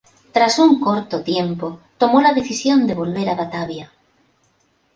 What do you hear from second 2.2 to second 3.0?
la decisión de